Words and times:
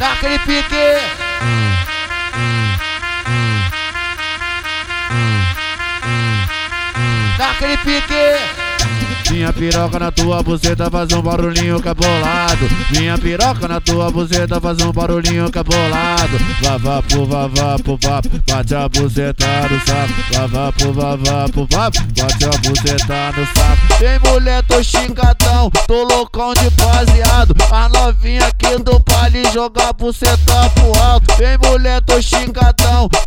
naquele 0.00 0.38
pique. 0.38 0.98
Naquele 7.38 7.76
pique. 7.78 8.69
Minha 9.30 9.52
piroca 9.52 9.98
na 9.98 10.10
tua 10.10 10.42
buceta 10.42 10.90
faz 10.90 11.12
um 11.12 11.22
barulhinho 11.22 11.80
cabolado. 11.80 12.68
Minha 12.90 13.16
piroca 13.16 13.68
na 13.68 13.80
tua 13.80 14.10
buceta 14.10 14.60
faz 14.60 14.80
um 14.80 14.90
barulhinho 14.90 15.48
cabolado. 15.52 16.36
Vava 16.60 17.02
pro 17.04 17.24
vava 17.26 17.76
pro 17.78 17.96
vap, 18.02 18.26
bate 18.46 18.74
a 18.74 18.88
buceta 18.88 19.46
no 19.70 19.80
saco. 19.86 20.14
Vava 20.32 20.72
pro 20.72 20.92
vava 20.92 21.48
pro 21.52 21.68
vap, 21.70 21.94
bate 21.96 22.44
a 22.44 22.58
buceta 22.58 23.32
no 23.36 23.46
saco. 23.46 24.00
Vem 24.00 24.18
mulher, 24.18 24.64
tô 24.64 24.82
xingadão, 24.82 25.70
tô 25.86 26.02
loucão 26.02 26.52
de 26.54 26.68
baseado. 26.70 27.54
A 27.70 27.88
novinha 27.88 28.46
aqui 28.46 28.82
do 28.82 28.98
baile 28.98 29.44
joga 29.52 29.92
buceta 29.92 30.70
pro 30.74 31.02
alto. 31.02 31.36
Vem 31.36 31.56
mulher, 31.58 32.02
tô 32.02 32.20
xingadão, 32.20 32.79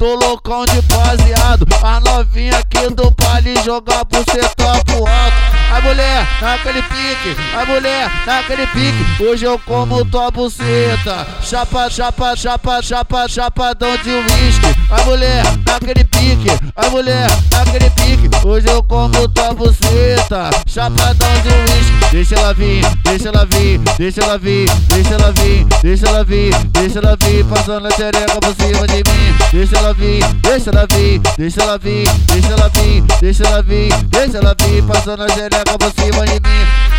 tô 0.03 0.15
loucão 0.15 0.65
de 0.65 0.81
baseado. 0.81 1.65
A 1.81 1.97
novinha 2.01 2.57
aqui 2.57 2.93
do 2.93 3.09
baile 3.11 3.55
joga 3.63 4.01
a 4.01 4.03
buceta 4.03 4.83
pro 4.85 5.07
alto 5.07 5.53
a 5.73 5.81
mulher 5.81 6.27
naquele 6.39 6.83
pique, 6.83 7.35
a 7.55 7.65
mulher 7.65 8.11
naquele 8.27 8.67
pique. 8.67 9.23
Hoje 9.23 9.45
eu 9.45 9.57
como 9.57 10.05
tua 10.05 10.29
buceta, 10.29 11.25
chapa, 11.41 11.89
chapa, 11.89 12.35
chapa, 12.35 12.79
chapa, 12.83 13.27
chapadão 13.27 13.97
de 13.97 14.11
uísque. 14.11 14.67
A 14.91 15.03
mulher 15.03 15.43
naquele 15.65 16.03
pique, 16.03 16.49
a 16.75 16.89
mulher 16.89 17.27
naquele 17.51 17.89
pique. 17.89 18.29
Hoje 18.45 18.67
eu 18.67 18.83
como 18.83 19.27
tua 19.29 19.53
buceta, 19.55 20.51
chapadão 20.67 21.41
de 21.41 21.49
uísque. 21.49 21.92
Deixa 22.13 22.35
ela 22.35 22.53
vir, 22.53 22.85
deixa 23.03 23.29
ela 23.29 23.43
vir, 23.43 23.79
deixa 23.97 24.21
ela 24.21 24.37
vir, 24.37 24.69
deixa 24.87 25.15
ela 25.15 25.31
vir, 25.31 25.65
deixa 25.81 26.07
ela 26.07 26.23
vir, 26.23 26.53
deixa 26.71 26.99
ela 26.99 27.17
vir, 27.19 27.43
passando 27.45 27.87
a 27.87 27.91
xereca 27.91 28.39
por 28.39 28.53
cima 28.53 28.85
de 28.85 28.97
mim. 28.97 29.35
Deixa 29.51 29.77
ela 29.77 29.93
vir, 29.95 30.23
deixa 30.43 30.69
ela 30.69 30.85
vir, 30.85 31.19
deixa 31.39 31.63
ela 31.63 31.77
vir, 31.79 32.07
deixa 32.27 32.53
ela 32.53 32.69
vir, 32.69 33.03
deixa 33.19 33.43
ela 33.43 33.63
vir, 33.63 33.89
deixa 34.11 34.37
ela 34.37 34.55
vir, 34.61 34.83
passando 34.83 35.23
a 35.23 35.29
xereca 35.29 35.77
por 35.79 35.91
cima 35.91 36.23
de 36.27 36.33
mim. 36.33 36.92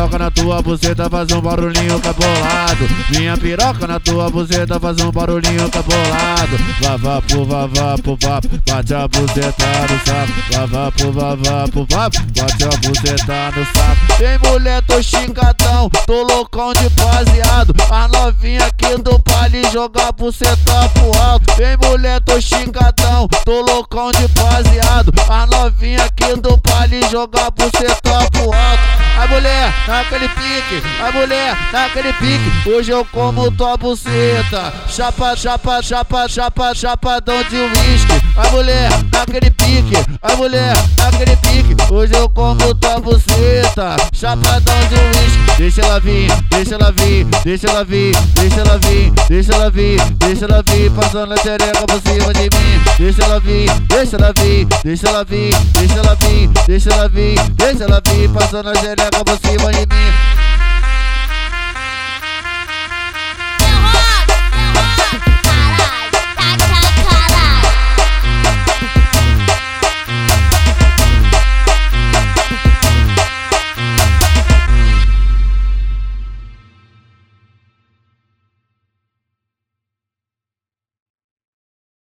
Piroca 0.00 0.18
na 0.18 0.30
tua 0.30 0.62
buceta 0.62 1.10
faz 1.10 1.30
um 1.30 1.40
barulhinho 1.42 2.00
cabolado. 2.00 2.88
Minha 3.10 3.36
piroca 3.36 3.86
na 3.86 4.00
tua 4.00 4.30
buceta 4.30 4.80
faz 4.80 4.98
um 4.98 5.10
barulhinho 5.10 5.70
cabolado. 5.70 6.56
Vava 6.80 7.22
pro 7.22 7.44
vava 7.44 7.98
pro 8.02 8.16
vap, 8.22 8.44
bate 8.66 8.94
a 8.94 9.06
buceta 9.06 9.66
no 9.90 9.98
saco. 10.06 10.32
Vava 10.52 10.92
pro 10.92 11.12
vava 11.12 11.68
pro 11.68 11.86
vap, 11.90 12.14
bate 12.34 12.64
a 12.64 12.88
buceta 12.88 13.50
no 13.54 13.66
saco. 13.66 14.18
Vem 14.18 14.38
mulher, 14.38 14.82
tô 14.86 15.02
xingadão, 15.02 15.90
tô 16.06 16.22
loucão 16.22 16.72
de 16.72 16.88
baseado. 16.90 17.74
A 17.90 18.08
novinha 18.08 18.64
aqui 18.64 19.02
do 19.02 19.18
baile 19.18 19.62
joga 19.70 20.08
a 20.08 20.12
buceta 20.12 20.88
pro 20.94 21.22
alto. 21.22 21.54
Vem 21.56 21.76
mulher, 21.76 22.22
tô 22.22 22.40
xingadão, 22.40 23.28
tô 23.44 23.60
loucão 23.60 24.10
de 24.12 24.26
baseado. 24.28 25.12
A 25.28 25.44
novinha 25.46 26.04
aqui 26.04 26.40
do 26.40 26.56
baile 26.56 27.02
joga 27.10 27.48
a 27.48 27.50
buceta 27.50 28.30
pro 28.30 28.52
alto 28.52 28.89
a 29.20 29.26
mulher 29.26 29.74
naquele 29.86 30.28
pique, 30.28 30.82
a 30.98 31.12
mulher 31.12 31.54
naquele 31.72 32.12
pique. 32.14 32.70
Hoje 32.70 32.90
eu 32.90 33.04
como 33.04 33.50
tua 33.50 33.76
buceta, 33.76 34.72
chapa, 34.88 35.36
chapa, 35.36 35.82
chapa, 35.82 36.26
chapa, 36.26 36.74
chapadão 36.74 37.42
de 37.44 37.56
uísque. 37.56 38.12
A 38.36 38.48
mulher 38.48 38.88
naquele 39.12 39.50
pique, 39.50 39.96
a 40.22 40.36
mulher 40.36 40.74
naquele 40.96 41.36
pique. 41.36 41.59
Hoje 41.92 42.14
eu 42.14 42.28
como 42.30 42.72
tua 42.76 43.00
buceta, 43.00 43.96
chapadão 44.12 44.78
de 44.88 44.94
uísque. 44.94 45.56
Deixa 45.58 45.82
ela 45.82 45.98
vir, 45.98 46.30
deixa 46.48 46.76
ela 46.76 46.92
vir, 46.92 47.26
deixa 47.42 47.68
ela 47.68 47.84
vir, 47.84 48.14
deixa 48.36 48.60
ela 48.60 48.78
vir, 48.78 49.12
deixa 49.28 49.52
ela 49.52 49.70
vir, 49.70 50.00
deixa 50.18 50.44
ela 50.44 50.62
vir, 50.62 50.90
passando 50.92 51.34
a 51.34 51.36
xereca 51.36 51.84
por 51.88 52.00
cima 52.00 52.32
de 52.32 52.42
mim. 52.42 52.80
Deixa 52.96 53.24
ela 53.24 53.40
vir, 53.40 53.68
deixa 53.88 54.16
ela 54.16 54.32
vir, 54.32 54.66
deixa 54.84 55.08
ela 55.08 55.24
vir, 55.24 55.50
deixa 55.74 55.98
ela 55.98 56.14
vir, 56.14 56.48
deixa 56.68 56.90
ela 56.92 57.08
vir, 57.08 57.34
deixa 57.56 57.84
ela 57.84 58.02
vir, 58.06 58.28
passando 58.30 58.68
a 58.70 58.74
xereca 58.76 59.24
por 59.24 59.38
cima 59.40 59.72
de 59.72 59.80
mim 59.80 60.49